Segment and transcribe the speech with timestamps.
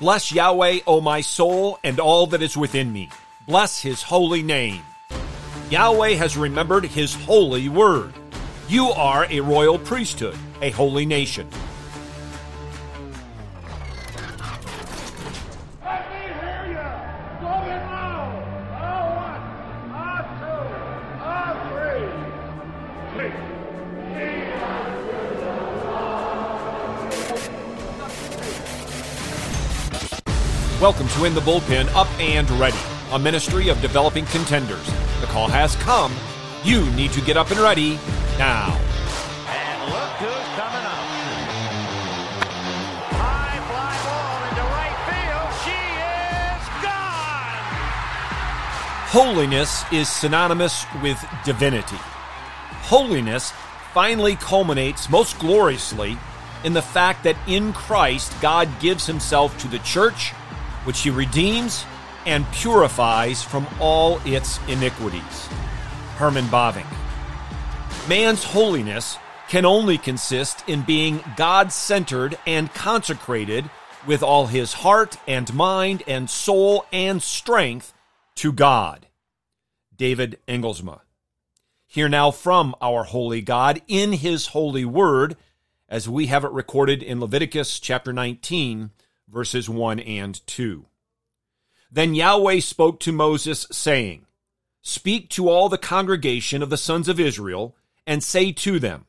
[0.00, 3.10] Bless Yahweh, O my soul, and all that is within me.
[3.46, 4.80] Bless his holy name.
[5.68, 8.14] Yahweh has remembered his holy word.
[8.66, 11.50] You are a royal priesthood, a holy nation.
[30.80, 32.78] Welcome to In the Bullpen Up and Ready,
[33.12, 34.86] a ministry of developing contenders.
[35.20, 36.10] The call has come.
[36.64, 37.98] You need to get up and ready
[38.38, 38.74] now.
[39.46, 41.04] And look who's coming up.
[43.12, 45.52] High fly ball into right field.
[45.66, 45.76] She
[46.48, 47.76] is gone.
[49.36, 51.98] Holiness is synonymous with divinity.
[52.84, 53.52] Holiness
[53.92, 56.16] finally culminates most gloriously
[56.64, 60.32] in the fact that in Christ God gives himself to the church,
[60.84, 61.84] which he redeems
[62.26, 65.46] and purifies from all its iniquities.
[66.16, 66.86] Herman Bavinck.
[68.08, 73.68] Man's holiness can only consist in being God centered and consecrated
[74.06, 77.92] with all his heart and mind and soul and strength
[78.36, 79.06] to God.
[79.96, 81.00] David Engelsma.
[81.86, 85.36] Hear now from our holy God in his holy word,
[85.88, 88.90] as we have it recorded in Leviticus chapter 19,
[89.30, 90.86] verses 1 and 2.
[91.90, 94.26] Then Yahweh spoke to Moses, saying,
[94.82, 99.06] Speak to all the congregation of the sons of Israel, and say to them,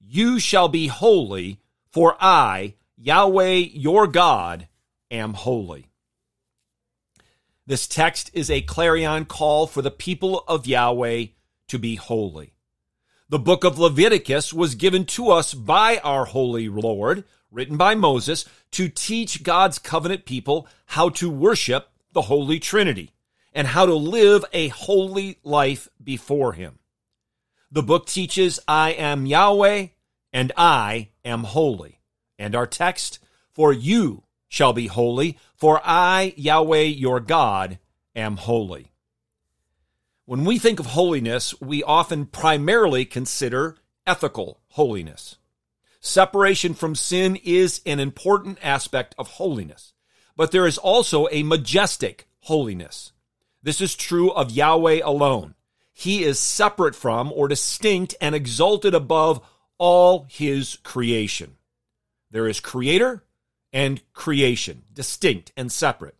[0.00, 4.68] You shall be holy, for I, Yahweh your God,
[5.10, 5.90] am holy.
[7.66, 11.26] This text is a clarion call for the people of Yahweh
[11.68, 12.52] to be holy.
[13.28, 18.44] The book of Leviticus was given to us by our holy Lord, written by Moses,
[18.72, 23.12] to teach God's covenant people how to worship the Holy Trinity
[23.52, 26.78] and how to live a holy life before Him.
[27.70, 29.88] The book teaches, I am Yahweh
[30.32, 32.00] and I am holy.
[32.38, 33.18] And our text,
[33.50, 37.78] for you shall be holy, for I, Yahweh your God,
[38.14, 38.92] am holy.
[40.24, 45.36] When we think of holiness, we often primarily consider ethical holiness.
[46.00, 49.92] Separation from sin is an important aspect of holiness,
[50.34, 53.12] but there is also a majestic holiness.
[53.62, 55.54] This is true of Yahweh alone.
[55.92, 59.46] He is separate from or distinct and exalted above
[59.76, 61.56] all his creation.
[62.30, 63.22] There is creator
[63.70, 66.16] and creation, distinct and separate.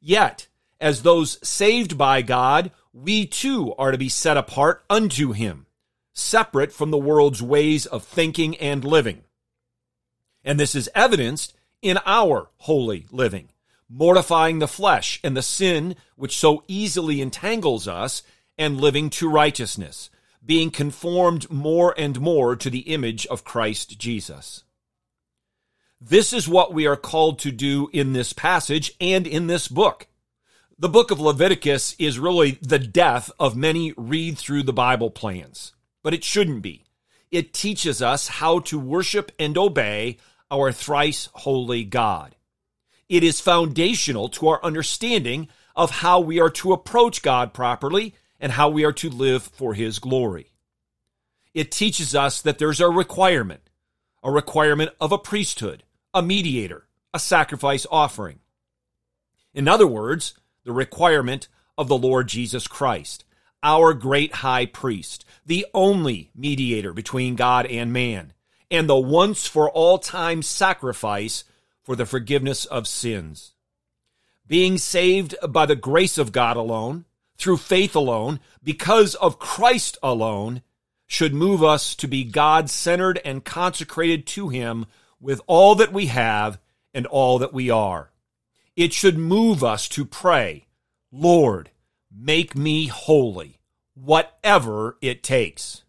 [0.00, 0.48] Yet,
[0.80, 5.66] as those saved by God, we too are to be set apart unto him,
[6.18, 9.22] separate from the world's ways of thinking and living.
[10.44, 13.50] And this is evidenced in our holy living,
[13.88, 18.22] mortifying the flesh and the sin which so easily entangles us,
[18.58, 20.10] and living to righteousness,
[20.44, 24.64] being conformed more and more to the image of Christ Jesus.
[26.00, 30.08] This is what we are called to do in this passage and in this book.
[30.78, 35.72] The book of Leviticus is really the death of many read through the Bible plans,
[36.08, 36.86] but it shouldn't be.
[37.30, 40.16] It teaches us how to worship and obey
[40.50, 42.34] our thrice holy God.
[43.10, 48.52] It is foundational to our understanding of how we are to approach God properly and
[48.52, 50.50] how we are to live for His glory.
[51.52, 53.68] It teaches us that there's a requirement,
[54.22, 55.82] a requirement of a priesthood,
[56.14, 58.38] a mediator, a sacrifice offering.
[59.52, 60.32] In other words,
[60.64, 63.26] the requirement of the Lord Jesus Christ,
[63.62, 68.32] our great high priest, the only mediator between God and man,
[68.70, 71.44] and the once for all time sacrifice
[71.82, 73.54] for the forgiveness of sins.
[74.46, 77.04] Being saved by the grace of God alone,
[77.36, 80.62] through faith alone, because of Christ alone,
[81.06, 84.86] should move us to be God centered and consecrated to Him
[85.20, 86.58] with all that we have
[86.92, 88.10] and all that we are.
[88.76, 90.66] It should move us to pray,
[91.10, 91.70] Lord,
[92.14, 93.58] make me holy,
[93.94, 95.82] whatever it takes.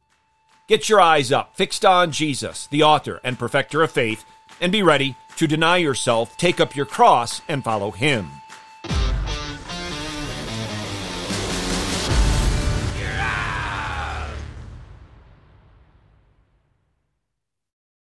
[0.67, 4.23] Get your eyes up, fixed on Jesus, the author and perfecter of faith,
[4.61, 8.29] and be ready to deny yourself, take up your cross, and follow Him.